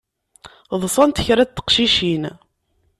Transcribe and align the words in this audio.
Ḍsant 0.81 1.21
kra 1.25 1.43
n 1.47 1.47
teqcicin. 1.55 2.23